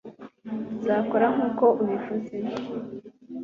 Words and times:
tuzakora 0.67 1.25
nkuko 1.33 1.65
ubivuze 1.81 2.35